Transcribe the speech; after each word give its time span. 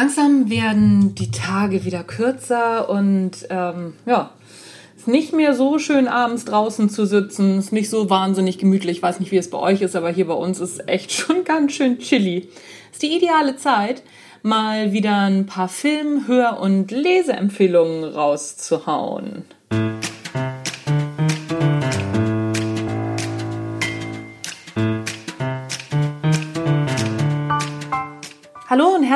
Langsam 0.00 0.48
werden 0.48 1.16
die 1.16 1.32
Tage 1.32 1.84
wieder 1.84 2.04
kürzer 2.04 2.88
und 2.88 3.32
ähm, 3.50 3.94
ja, 4.06 4.30
es 4.94 5.02
ist 5.02 5.08
nicht 5.08 5.32
mehr 5.32 5.56
so 5.56 5.80
schön 5.80 6.06
abends 6.06 6.44
draußen 6.44 6.88
zu 6.88 7.04
sitzen, 7.04 7.58
ist 7.58 7.72
nicht 7.72 7.90
so 7.90 8.08
wahnsinnig 8.08 8.58
gemütlich. 8.58 8.98
Ich 8.98 9.02
weiß 9.02 9.18
nicht, 9.18 9.32
wie 9.32 9.38
es 9.38 9.50
bei 9.50 9.58
euch 9.58 9.82
ist, 9.82 9.96
aber 9.96 10.10
hier 10.10 10.28
bei 10.28 10.34
uns 10.34 10.60
ist 10.60 10.88
echt 10.88 11.10
schon 11.12 11.42
ganz 11.42 11.72
schön 11.72 11.98
chilly. 11.98 12.48
Ist 12.92 13.02
die 13.02 13.16
ideale 13.16 13.56
Zeit, 13.56 14.04
mal 14.44 14.92
wieder 14.92 15.16
ein 15.22 15.46
paar 15.46 15.68
Film-, 15.68 16.28
Hör- 16.28 16.60
und 16.60 16.92
Leseempfehlungen 16.92 18.04
rauszuhauen. 18.04 19.46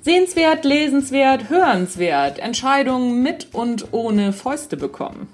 Sehenswert, 0.00 0.64
lesenswert, 0.64 1.50
hörenswert. 1.50 2.38
Entscheidungen 2.38 3.22
mit 3.22 3.48
und 3.52 3.92
ohne 3.92 4.32
Fäuste 4.32 4.78
bekommen. 4.78 5.28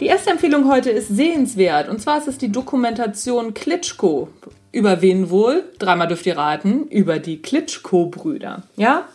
Die 0.00 0.06
erste 0.06 0.30
Empfehlung 0.30 0.68
heute 0.68 0.90
ist 0.90 1.08
sehenswert. 1.08 1.88
Und 1.88 2.00
zwar 2.02 2.18
ist 2.18 2.28
es 2.28 2.36
die 2.36 2.52
Dokumentation 2.52 3.54
Klitschko. 3.54 4.28
Über 4.70 5.00
wen 5.00 5.30
wohl? 5.30 5.64
Dreimal 5.78 6.08
dürft 6.08 6.26
ihr 6.26 6.36
raten. 6.36 6.88
Über 6.88 7.18
die 7.18 7.40
Klitschko-Brüder. 7.40 8.64
Ja? 8.76 9.08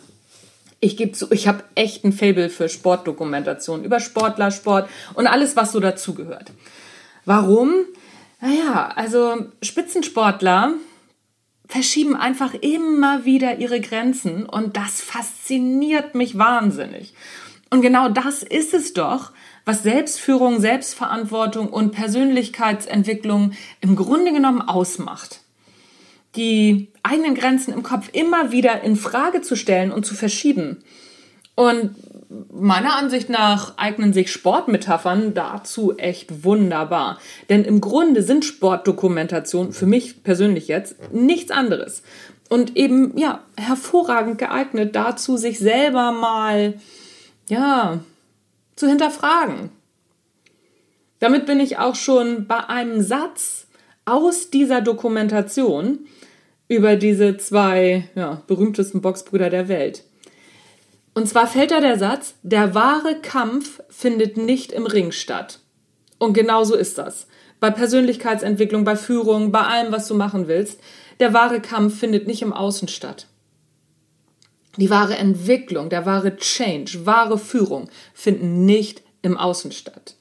Ich 0.84 0.98
gebe 0.98 1.12
zu, 1.12 1.32
ich 1.32 1.48
habe 1.48 1.64
echt 1.74 2.04
ein 2.04 2.12
Fable 2.12 2.50
für 2.50 2.68
Sportdokumentation. 2.68 3.84
Über 3.84 4.00
Sportler, 4.00 4.50
Sport 4.50 4.90
und 5.14 5.26
alles, 5.26 5.56
was 5.56 5.72
so 5.72 5.80
dazugehört. 5.80 6.52
Warum? 7.24 7.72
Naja, 8.42 8.92
also 8.94 9.46
Spitzensportler 9.62 10.74
verschieben 11.66 12.14
einfach 12.14 12.52
immer 12.52 13.24
wieder 13.24 13.60
ihre 13.60 13.80
Grenzen 13.80 14.44
und 14.44 14.76
das 14.76 15.00
fasziniert 15.00 16.14
mich 16.14 16.36
wahnsinnig. 16.36 17.14
Und 17.70 17.80
genau 17.80 18.10
das 18.10 18.42
ist 18.42 18.74
es 18.74 18.92
doch, 18.92 19.32
was 19.64 19.82
Selbstführung, 19.82 20.60
Selbstverantwortung 20.60 21.70
und 21.70 21.92
Persönlichkeitsentwicklung 21.92 23.52
im 23.80 23.96
Grunde 23.96 24.34
genommen 24.34 24.60
ausmacht. 24.60 25.40
Die 26.36 26.88
eigenen 27.02 27.34
Grenzen 27.34 27.72
im 27.72 27.82
Kopf 27.82 28.08
immer 28.12 28.50
wieder 28.50 28.82
in 28.82 28.96
Frage 28.96 29.42
zu 29.42 29.56
stellen 29.56 29.92
und 29.92 30.04
zu 30.04 30.14
verschieben. 30.14 30.82
Und 31.54 31.94
meiner 32.52 32.96
Ansicht 32.96 33.28
nach 33.28 33.78
eignen 33.78 34.12
sich 34.12 34.32
Sportmetaphern 34.32 35.34
dazu 35.34 35.96
echt 35.96 36.44
wunderbar. 36.44 37.18
Denn 37.48 37.64
im 37.64 37.80
Grunde 37.80 38.22
sind 38.22 38.44
Sportdokumentationen 38.44 39.72
für 39.72 39.86
mich 39.86 40.22
persönlich 40.24 40.68
jetzt 40.68 40.96
nichts 41.12 41.50
anderes. 41.50 42.02
Und 42.48 42.76
eben, 42.76 43.16
ja, 43.16 43.40
hervorragend 43.56 44.38
geeignet 44.38 44.96
dazu, 44.96 45.36
sich 45.36 45.58
selber 45.58 46.12
mal, 46.12 46.74
ja, 47.48 48.00
zu 48.76 48.88
hinterfragen. 48.88 49.70
Damit 51.20 51.46
bin 51.46 51.60
ich 51.60 51.78
auch 51.78 51.94
schon 51.94 52.46
bei 52.46 52.68
einem 52.68 53.00
Satz 53.00 53.63
aus 54.04 54.50
dieser 54.50 54.80
Dokumentation 54.80 56.06
über 56.68 56.96
diese 56.96 57.36
zwei 57.36 58.08
ja, 58.14 58.42
berühmtesten 58.46 59.00
Boxbrüder 59.00 59.50
der 59.50 59.68
Welt. 59.68 60.04
Und 61.14 61.28
zwar 61.28 61.46
fällt 61.46 61.70
da 61.70 61.80
der 61.80 61.98
Satz, 61.98 62.34
der 62.42 62.74
wahre 62.74 63.20
Kampf 63.20 63.80
findet 63.88 64.36
nicht 64.36 64.72
im 64.72 64.86
Ring 64.86 65.12
statt. 65.12 65.60
Und 66.18 66.32
genau 66.32 66.64
so 66.64 66.74
ist 66.74 66.98
das. 66.98 67.26
Bei 67.60 67.70
Persönlichkeitsentwicklung, 67.70 68.84
bei 68.84 68.96
Führung, 68.96 69.52
bei 69.52 69.60
allem, 69.60 69.92
was 69.92 70.08
du 70.08 70.14
machen 70.14 70.48
willst, 70.48 70.80
der 71.20 71.32
wahre 71.32 71.60
Kampf 71.60 71.98
findet 71.98 72.26
nicht 72.26 72.42
im 72.42 72.52
Außen 72.52 72.88
statt. 72.88 73.28
Die 74.76 74.90
wahre 74.90 75.16
Entwicklung, 75.16 75.88
der 75.88 76.04
wahre 76.04 76.36
Change, 76.36 77.06
wahre 77.06 77.38
Führung 77.38 77.88
finden 78.12 78.64
nicht 78.64 79.02
im 79.22 79.36
Außen 79.36 79.70
statt. 79.70 80.16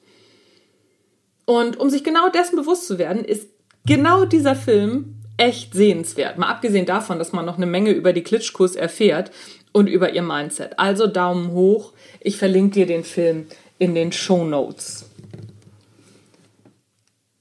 Und 1.45 1.79
um 1.79 1.89
sich 1.89 2.03
genau 2.03 2.29
dessen 2.29 2.55
bewusst 2.55 2.87
zu 2.87 2.99
werden, 2.99 3.25
ist 3.25 3.49
genau 3.85 4.25
dieser 4.25 4.55
Film 4.55 5.15
echt 5.37 5.73
sehenswert. 5.73 6.37
Mal 6.37 6.49
abgesehen 6.49 6.85
davon, 6.85 7.19
dass 7.19 7.33
man 7.33 7.45
noch 7.45 7.57
eine 7.57 7.65
Menge 7.65 7.91
über 7.91 8.13
die 8.13 8.23
Klitschkos 8.23 8.75
erfährt 8.75 9.31
und 9.71 9.87
über 9.87 10.13
ihr 10.13 10.21
Mindset. 10.21 10.79
Also 10.79 11.07
Daumen 11.07 11.51
hoch. 11.51 11.93
Ich 12.19 12.37
verlinke 12.37 12.75
dir 12.75 12.85
den 12.85 13.03
Film 13.03 13.47
in 13.79 13.95
den 13.95 14.11
Show 14.11 14.45
Notes. 14.45 15.09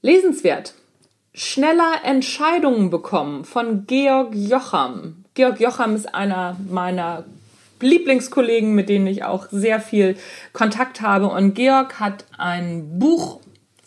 Lesenswert. 0.01 0.73
Schneller 1.35 2.01
Entscheidungen 2.03 2.89
bekommen 2.89 3.45
von 3.45 3.87
Georg 3.87 4.35
Jocham. 4.35 5.23
Georg 5.33 5.59
Jocham 5.59 5.95
ist 5.95 6.13
einer 6.13 6.57
meiner 6.69 7.25
Lieblingskollegen, 7.79 8.75
mit 8.75 8.89
denen 8.89 9.07
ich 9.07 9.23
auch 9.23 9.47
sehr 9.49 9.79
viel 9.79 10.15
Kontakt 10.51 11.01
habe. 11.01 11.27
Und 11.27 11.53
Georg 11.53 11.99
hat 11.99 12.25
ein 12.37 12.99
Buch 12.99 13.39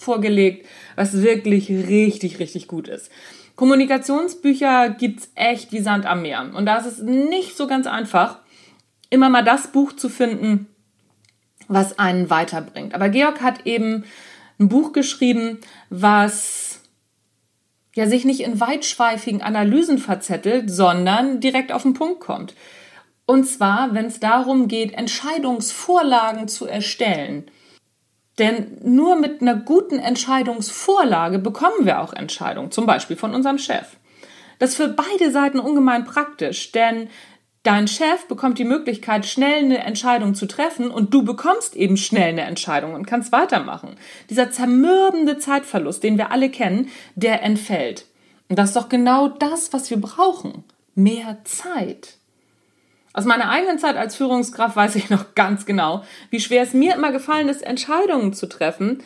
vorgelegt, 0.06 0.66
was 0.94 1.20
wirklich 1.20 1.68
richtig, 1.68 2.38
richtig 2.38 2.68
gut 2.68 2.88
ist. 2.88 3.10
Kommunikationsbücher 3.56 4.90
gibt's 4.90 5.30
echt 5.34 5.72
wie 5.72 5.80
Sand 5.80 6.06
am 6.06 6.22
Meer. 6.22 6.50
Und 6.54 6.66
da 6.66 6.76
ist 6.76 6.86
es 6.86 6.98
nicht 6.98 7.56
so 7.56 7.66
ganz 7.66 7.86
einfach, 7.86 8.38
immer 9.10 9.28
mal 9.28 9.42
das 9.42 9.68
Buch 9.68 9.92
zu 9.94 10.08
finden, 10.08 10.68
was 11.68 11.98
einen 11.98 12.30
weiterbringt. 12.30 12.94
Aber 12.94 13.08
Georg 13.08 13.42
hat 13.42 13.66
eben 13.66 14.04
ein 14.60 14.68
Buch 14.68 14.92
geschrieben, 14.92 15.58
was 15.90 16.80
ja 17.94 18.06
sich 18.06 18.24
nicht 18.24 18.40
in 18.40 18.60
weitschweifigen 18.60 19.42
Analysen 19.42 19.98
verzettelt, 19.98 20.70
sondern 20.70 21.40
direkt 21.40 21.72
auf 21.72 21.82
den 21.82 21.94
Punkt 21.94 22.20
kommt. 22.20 22.54
Und 23.26 23.44
zwar, 23.44 23.94
wenn 23.94 24.06
es 24.06 24.20
darum 24.20 24.68
geht, 24.68 24.92
Entscheidungsvorlagen 24.92 26.46
zu 26.46 26.66
erstellen. 26.66 27.50
Denn 28.38 28.78
nur 28.82 29.16
mit 29.16 29.41
einer 29.41 29.54
guten 29.54 29.98
Entscheidungsvorlage 29.98 31.38
bekommen 31.38 31.84
wir 31.84 32.00
auch 32.00 32.12
Entscheidungen, 32.12 32.70
zum 32.70 32.86
Beispiel 32.86 33.16
von 33.16 33.34
unserem 33.34 33.58
Chef. 33.58 33.97
Das 34.58 34.70
ist 34.70 34.76
für 34.76 34.88
beide 34.88 35.30
Seiten 35.30 35.58
ungemein 35.58 36.04
praktisch, 36.04 36.72
denn 36.72 37.08
dein 37.62 37.88
Chef 37.88 38.26
bekommt 38.28 38.58
die 38.58 38.64
Möglichkeit, 38.64 39.26
schnell 39.26 39.64
eine 39.64 39.78
Entscheidung 39.78 40.34
zu 40.34 40.47
treffen 40.47 40.91
und 40.91 41.12
du 41.12 41.24
bekommst 41.24 41.76
eben 41.76 41.97
schnell 41.97 42.30
eine 42.30 42.42
Entscheidung 42.42 42.94
und 42.94 43.06
kannst 43.06 43.32
weitermachen. 43.32 43.97
Dieser 44.30 44.50
zermürbende 44.50 45.38
Zeitverlust, 45.38 46.03
den 46.03 46.18
wir 46.18 46.30
alle 46.30 46.50
kennen, 46.50 46.91
der 47.14 47.42
entfällt. 47.42 48.06
Und 48.48 48.58
das 48.58 48.70
ist 48.70 48.76
doch 48.76 48.88
genau 48.88 49.28
das, 49.28 49.72
was 49.72 49.91
wir 49.91 50.00
brauchen. 50.00 50.64
Mehr 50.94 51.38
Zeit. 51.44 52.18
Aus 53.16 53.24
meiner 53.24 53.48
eigenen 53.48 53.78
Zeit 53.78 53.97
als 53.97 54.15
Führungskraft 54.15 54.77
weiß 54.77 54.95
ich 54.97 55.09
noch 55.09 55.34
ganz 55.34 55.65
genau, 55.65 56.04
wie 56.28 56.39
schwer 56.39 56.63
es 56.63 56.74
mir 56.74 56.95
immer 56.95 57.13
gefallen 57.13 57.48
ist, 57.48 57.63
Entscheidungen 57.63 58.34
zu 58.34 58.47
treffen. 58.47 59.03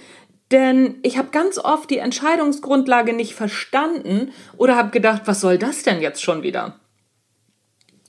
Denn 0.50 0.96
ich 1.04 1.16
habe 1.16 1.28
ganz 1.30 1.58
oft 1.58 1.88
die 1.90 1.98
Entscheidungsgrundlage 1.98 3.12
nicht 3.12 3.34
verstanden 3.34 4.32
oder 4.56 4.74
habe 4.74 4.90
gedacht, 4.90 5.22
was 5.26 5.40
soll 5.40 5.58
das 5.58 5.84
denn 5.84 6.00
jetzt 6.00 6.24
schon 6.24 6.42
wieder? 6.42 6.80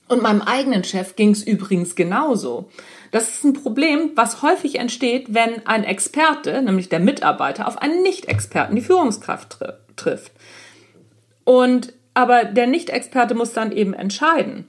Und 0.08 0.22
meinem 0.22 0.42
eigenen 0.42 0.82
Chef 0.82 1.14
ging 1.14 1.30
es 1.30 1.44
übrigens 1.44 1.94
genauso. 1.94 2.68
Das 3.12 3.28
ist 3.28 3.44
ein 3.44 3.52
Problem, 3.52 4.10
was 4.16 4.42
häufig 4.42 4.80
entsteht, 4.80 5.32
wenn 5.32 5.64
ein 5.68 5.84
Experte, 5.84 6.62
nämlich 6.62 6.88
der 6.88 6.98
Mitarbeiter, 6.98 7.68
auf 7.68 7.78
einen 7.80 8.02
Nicht-Experten, 8.02 8.74
die 8.74 8.82
Führungskraft 8.82 9.50
tri 9.50 9.72
trifft. 9.94 10.32
Und 11.44 11.92
aber 12.12 12.44
der 12.44 12.66
Nicht-Experte 12.66 13.36
muss 13.36 13.52
dann 13.52 13.70
eben 13.70 13.94
entscheiden. 13.94 14.66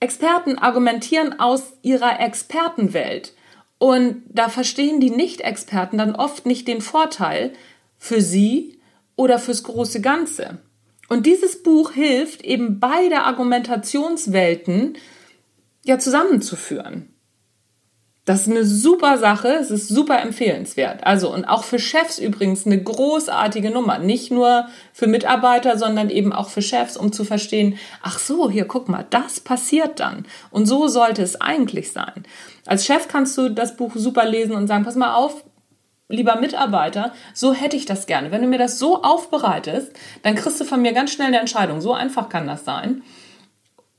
Experten 0.00 0.58
argumentieren 0.58 1.38
aus 1.38 1.74
ihrer 1.82 2.20
Expertenwelt. 2.20 3.34
Und 3.78 4.22
da 4.28 4.48
verstehen 4.48 5.00
die 5.00 5.10
Nicht-Experten 5.10 5.98
dann 5.98 6.14
oft 6.14 6.46
nicht 6.46 6.66
den 6.68 6.80
Vorteil 6.80 7.52
für 7.98 8.20
sie 8.20 8.80
oder 9.16 9.38
fürs 9.38 9.62
große 9.62 10.00
Ganze. 10.00 10.58
Und 11.08 11.26
dieses 11.26 11.62
Buch 11.62 11.92
hilft 11.92 12.42
eben 12.42 12.80
beide 12.80 13.22
Argumentationswelten 13.22 14.96
ja 15.84 15.98
zusammenzuführen. 15.98 17.09
Das 18.26 18.42
ist 18.42 18.50
eine 18.50 18.64
super 18.64 19.16
Sache, 19.16 19.48
es 19.48 19.70
ist 19.70 19.88
super 19.88 20.20
empfehlenswert. 20.20 21.04
Also 21.04 21.32
und 21.32 21.46
auch 21.46 21.64
für 21.64 21.78
Chefs 21.78 22.18
übrigens 22.18 22.66
eine 22.66 22.80
großartige 22.80 23.70
Nummer. 23.70 23.98
Nicht 23.98 24.30
nur 24.30 24.66
für 24.92 25.06
Mitarbeiter, 25.06 25.78
sondern 25.78 26.10
eben 26.10 26.32
auch 26.32 26.50
für 26.50 26.60
Chefs, 26.60 26.96
um 26.96 27.12
zu 27.12 27.24
verstehen, 27.24 27.78
ach 28.02 28.18
so, 28.18 28.50
hier 28.50 28.66
guck 28.66 28.88
mal, 28.88 29.06
das 29.08 29.40
passiert 29.40 30.00
dann. 30.00 30.26
Und 30.50 30.66
so 30.66 30.86
sollte 30.86 31.22
es 31.22 31.40
eigentlich 31.40 31.92
sein. 31.92 32.24
Als 32.66 32.84
Chef 32.84 33.08
kannst 33.08 33.38
du 33.38 33.48
das 33.48 33.76
Buch 33.76 33.92
super 33.94 34.26
lesen 34.26 34.54
und 34.54 34.66
sagen, 34.66 34.84
pass 34.84 34.96
mal 34.96 35.14
auf, 35.14 35.42
lieber 36.08 36.36
Mitarbeiter, 36.36 37.12
so 37.32 37.54
hätte 37.54 37.76
ich 37.76 37.86
das 37.86 38.06
gerne. 38.06 38.30
Wenn 38.30 38.42
du 38.42 38.48
mir 38.48 38.58
das 38.58 38.78
so 38.78 39.02
aufbereitest, 39.02 39.92
dann 40.22 40.34
kriegst 40.34 40.60
du 40.60 40.64
von 40.64 40.82
mir 40.82 40.92
ganz 40.92 41.12
schnell 41.12 41.28
eine 41.28 41.40
Entscheidung. 41.40 41.80
So 41.80 41.94
einfach 41.94 42.28
kann 42.28 42.46
das 42.46 42.64
sein. 42.66 43.02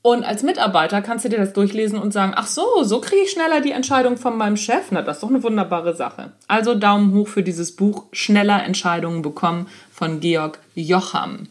Und 0.02 0.24
als 0.24 0.42
Mitarbeiter 0.42 1.00
kannst 1.00 1.24
du 1.24 1.28
dir 1.28 1.38
das 1.38 1.52
durchlesen 1.52 1.96
und 1.96 2.12
sagen, 2.12 2.32
ach 2.34 2.48
so, 2.48 2.82
so 2.82 3.00
kriege 3.00 3.22
ich 3.22 3.30
schneller 3.30 3.60
die 3.60 3.70
Entscheidung 3.70 4.16
von 4.16 4.36
meinem 4.36 4.56
Chef. 4.56 4.90
Na, 4.90 5.00
das 5.00 5.18
ist 5.18 5.22
doch 5.22 5.30
eine 5.30 5.44
wunderbare 5.44 5.94
Sache. 5.94 6.32
Also 6.48 6.74
Daumen 6.74 7.14
hoch 7.14 7.28
für 7.28 7.44
dieses 7.44 7.76
Buch 7.76 8.06
Schneller 8.10 8.64
Entscheidungen 8.64 9.22
bekommen 9.22 9.68
von 9.92 10.18
Georg 10.18 10.58
Jocham. 10.74 11.46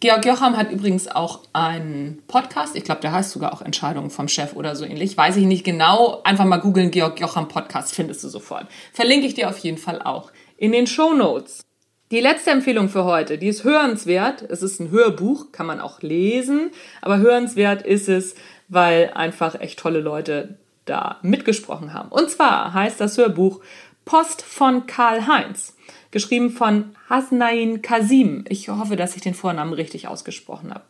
Georg 0.00 0.26
Jocham 0.26 0.58
hat 0.58 0.70
übrigens 0.70 1.08
auch 1.08 1.40
einen 1.54 2.22
Podcast. 2.28 2.76
Ich 2.76 2.84
glaube, 2.84 3.00
der 3.00 3.12
heißt 3.12 3.30
sogar 3.30 3.54
auch 3.54 3.62
Entscheidungen 3.62 4.10
vom 4.10 4.28
Chef 4.28 4.54
oder 4.54 4.76
so 4.76 4.84
ähnlich. 4.84 5.16
Weiß 5.16 5.38
ich 5.38 5.46
nicht 5.46 5.64
genau. 5.64 6.20
Einfach 6.22 6.44
mal 6.44 6.58
googeln 6.58 6.90
Georg 6.90 7.18
Jocham 7.18 7.48
Podcast, 7.48 7.94
findest 7.94 8.22
du 8.22 8.28
sofort. 8.28 8.66
Verlinke 8.92 9.26
ich 9.26 9.32
dir 9.32 9.48
auf 9.48 9.56
jeden 9.58 9.78
Fall 9.78 10.02
auch 10.02 10.32
in 10.58 10.72
den 10.72 10.86
Show 10.86 11.14
Notes. 11.14 11.65
Die 12.12 12.20
letzte 12.20 12.52
Empfehlung 12.52 12.88
für 12.88 13.04
heute, 13.04 13.36
die 13.36 13.48
ist 13.48 13.64
hörenswert. 13.64 14.42
Es 14.42 14.62
ist 14.62 14.78
ein 14.78 14.92
Hörbuch, 14.92 15.50
kann 15.50 15.66
man 15.66 15.80
auch 15.80 16.02
lesen, 16.02 16.70
aber 17.02 17.18
hörenswert 17.18 17.82
ist 17.82 18.08
es, 18.08 18.36
weil 18.68 19.10
einfach 19.14 19.58
echt 19.58 19.80
tolle 19.80 19.98
Leute 19.98 20.56
da 20.84 21.18
mitgesprochen 21.22 21.92
haben. 21.92 22.10
Und 22.10 22.30
zwar 22.30 22.72
heißt 22.72 23.00
das 23.00 23.18
Hörbuch 23.18 23.60
Post 24.04 24.42
von 24.42 24.86
Karl 24.86 25.26
Heinz, 25.26 25.76
geschrieben 26.12 26.50
von 26.50 26.94
Hasnain 27.10 27.82
Kasim. 27.82 28.44
Ich 28.48 28.68
hoffe, 28.68 28.94
dass 28.94 29.16
ich 29.16 29.22
den 29.22 29.34
Vornamen 29.34 29.72
richtig 29.72 30.06
ausgesprochen 30.06 30.72
habe. 30.72 30.84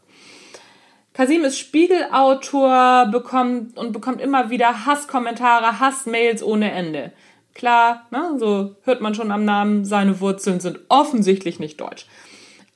Kasim 1.14 1.44
ist 1.44 1.58
Spiegelautor, 1.58 3.06
bekommt 3.06 3.78
und 3.78 3.92
bekommt 3.92 4.20
immer 4.20 4.50
wieder 4.50 4.84
Hasskommentare, 4.84 5.80
Hassmails 5.80 6.42
ohne 6.42 6.72
Ende. 6.72 7.12
Klar, 7.56 8.06
ne, 8.10 8.36
so 8.38 8.76
hört 8.82 9.00
man 9.00 9.14
schon 9.14 9.32
am 9.32 9.46
Namen, 9.46 9.86
seine 9.86 10.20
Wurzeln 10.20 10.60
sind 10.60 10.78
offensichtlich 10.90 11.58
nicht 11.58 11.80
deutsch. 11.80 12.04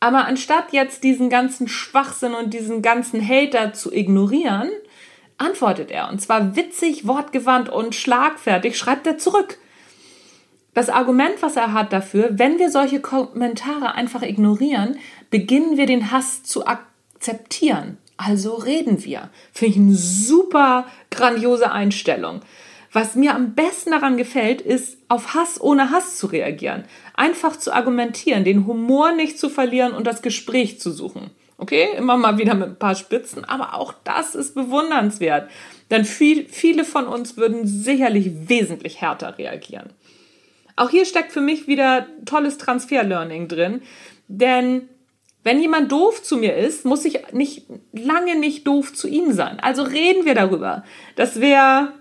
Aber 0.01 0.25
anstatt 0.25 0.73
jetzt 0.73 1.05
diesen 1.05 1.29
ganzen 1.29 1.69
Schwachsinn 1.69 2.33
und 2.33 2.55
diesen 2.55 2.81
ganzen 2.81 3.21
Hater 3.21 3.75
zu 3.75 3.93
ignorieren, 3.93 4.71
antwortet 5.37 5.91
er. 5.91 6.09
Und 6.09 6.23
zwar 6.23 6.57
witzig, 6.57 7.07
wortgewandt 7.07 7.69
und 7.69 7.95
schlagfertig 7.95 8.79
schreibt 8.79 9.07
er 9.07 9.19
zurück. 9.19 9.59
Das 10.73 10.89
Argument, 10.89 11.43
was 11.43 11.57
er 11.57 11.75
hat 11.75 11.93
dafür, 11.93 12.31
wenn 12.39 12.59
wir 12.59 12.71
solche 12.71 13.01
Kommentare 13.01 13.95
einfach 13.95 14.23
ignorieren, 14.23 14.97
beginnen 15.29 15.77
wir 15.77 15.85
den 15.85 16.11
Hass 16.11 16.43
zu 16.43 16.67
akzeptieren. 16.67 17.99
Also 18.17 18.55
reden 18.55 19.05
wir. 19.05 19.29
Finde 19.53 19.75
ich 19.75 19.81
eine 19.81 19.95
super 19.95 20.87
grandiose 21.11 21.71
Einstellung. 21.71 22.41
Was 22.93 23.15
mir 23.15 23.35
am 23.35 23.55
besten 23.55 23.93
daran 23.93 24.17
gefällt, 24.17 24.61
ist, 24.61 24.99
auf 25.09 25.35
Hass 25.35 25.61
ohne 25.61 25.91
Hass 25.91 26.17
zu 26.19 26.27
reagieren. 26.27 26.85
Einfach 27.15 27.57
zu 27.57 27.73
argumentieren, 27.73 28.45
den 28.45 28.67
Humor 28.67 29.13
nicht 29.13 29.39
zu 29.39 29.49
verlieren 29.49 29.93
und 29.93 30.07
das 30.07 30.23
Gespräch 30.23 30.81
zu 30.81 30.91
suchen. 30.91 31.31
Okay, 31.57 31.89
immer 31.97 32.17
mal 32.17 32.39
wieder 32.39 32.55
mit 32.55 32.69
ein 32.69 32.79
paar 32.79 32.95
Spitzen, 32.95 33.45
aber 33.45 33.75
auch 33.75 33.95
das 34.03 34.35
ist 34.35 34.55
bewundernswert. 34.55 35.51
Denn 35.91 36.05
viel, 36.05 36.49
viele 36.49 36.85
von 36.85 37.07
uns 37.07 37.37
würden 37.37 37.67
sicherlich 37.67 38.49
wesentlich 38.49 39.01
härter 39.01 39.39
reagieren. 39.39 39.93
Auch 40.75 40.91
hier 40.91 41.05
steckt 41.05 41.33
für 41.33 41.43
mich 41.43 41.69
wieder 41.69 42.07
tolles 42.25 42.57
Transfer-Learning 42.59 43.47
drin, 43.49 43.83
denn 44.27 44.89
wenn 45.43 45.61
jemand 45.61 45.93
doof 45.93 46.23
zu 46.23 46.37
mir 46.37 46.57
ist, 46.57 46.85
muss 46.85 47.05
ich 47.05 47.33
nicht 47.33 47.67
lange 47.93 48.39
nicht 48.39 48.67
doof 48.67 48.93
zu 48.93 49.07
ihm 49.09 49.33
sein. 49.33 49.61
Also 49.61 49.83
reden 49.83 50.25
wir 50.25 50.35
darüber. 50.35 50.85
Das 51.17 51.41
wäre 51.41 51.93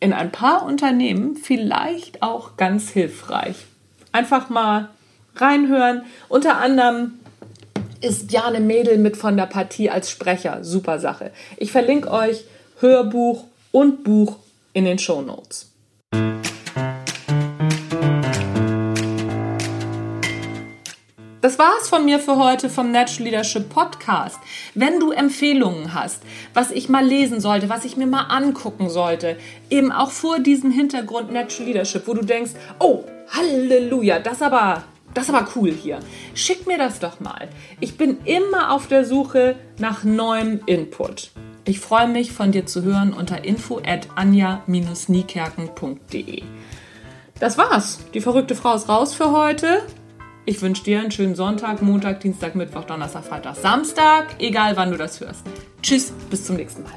in 0.00 0.12
ein 0.12 0.30
paar 0.30 0.64
Unternehmen 0.64 1.36
vielleicht 1.36 2.22
auch 2.22 2.56
ganz 2.56 2.90
hilfreich. 2.90 3.56
Einfach 4.12 4.48
mal 4.48 4.90
reinhören. 5.36 6.02
Unter 6.28 6.58
anderem 6.58 7.14
ist 8.00 8.30
Jane 8.32 8.60
Mädel 8.60 8.98
mit 8.98 9.16
von 9.16 9.36
der 9.36 9.46
Partie 9.46 9.90
als 9.90 10.10
Sprecher. 10.10 10.62
Super 10.62 10.98
Sache. 10.98 11.32
Ich 11.56 11.72
verlinke 11.72 12.10
euch 12.10 12.44
Hörbuch 12.80 13.44
und 13.72 14.04
Buch 14.04 14.36
in 14.72 14.84
den 14.84 14.98
Show 14.98 15.20
Notes. 15.22 15.70
Das 21.48 21.58
war's 21.58 21.88
von 21.88 22.04
mir 22.04 22.18
für 22.18 22.36
heute 22.36 22.68
vom 22.68 22.92
Natural 22.92 23.24
Leadership 23.24 23.70
Podcast. 23.70 24.38
Wenn 24.74 25.00
du 25.00 25.12
Empfehlungen 25.12 25.94
hast, 25.94 26.22
was 26.52 26.70
ich 26.70 26.90
mal 26.90 27.02
lesen 27.02 27.40
sollte, 27.40 27.70
was 27.70 27.86
ich 27.86 27.96
mir 27.96 28.06
mal 28.06 28.24
angucken 28.24 28.90
sollte, 28.90 29.38
eben 29.70 29.90
auch 29.90 30.10
vor 30.10 30.40
diesem 30.40 30.70
Hintergrund 30.70 31.32
Natural 31.32 31.66
Leadership, 31.66 32.06
wo 32.06 32.12
du 32.12 32.22
denkst, 32.22 32.50
oh, 32.80 33.04
Halleluja, 33.30 34.18
das 34.18 34.42
aber, 34.42 34.84
das 35.14 35.30
aber 35.30 35.48
cool 35.56 35.72
hier. 35.72 36.00
Schick 36.34 36.66
mir 36.66 36.76
das 36.76 37.00
doch 37.00 37.18
mal. 37.18 37.48
Ich 37.80 37.96
bin 37.96 38.18
immer 38.26 38.70
auf 38.70 38.86
der 38.86 39.06
Suche 39.06 39.56
nach 39.78 40.04
neuem 40.04 40.60
Input. 40.66 41.30
Ich 41.64 41.80
freue 41.80 42.08
mich 42.08 42.32
von 42.32 42.52
dir 42.52 42.66
zu 42.66 42.82
hören 42.82 43.14
unter 43.14 43.42
info 43.42 43.80
at 43.86 44.08
anja-niekerken.de. 44.16 46.42
Das 47.40 47.56
war's. 47.56 48.00
Die 48.12 48.20
verrückte 48.20 48.54
Frau 48.54 48.74
ist 48.74 48.90
raus 48.90 49.14
für 49.14 49.32
heute. 49.32 49.80
Ich 50.48 50.62
wünsche 50.62 50.82
dir 50.82 51.00
einen 51.00 51.10
schönen 51.10 51.34
Sonntag, 51.34 51.82
Montag, 51.82 52.20
Dienstag, 52.20 52.54
Mittwoch, 52.54 52.84
Donnerstag, 52.84 53.22
Freitag, 53.22 53.54
Samstag, 53.56 54.36
egal 54.38 54.78
wann 54.78 54.90
du 54.90 54.96
das 54.96 55.20
hörst. 55.20 55.42
Tschüss, 55.82 56.10
bis 56.30 56.46
zum 56.46 56.56
nächsten 56.56 56.84
Mal. 56.84 56.94